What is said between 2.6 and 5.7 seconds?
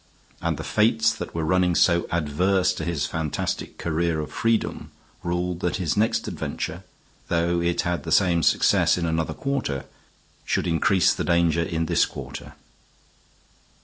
to his fantastic career of freedom ruled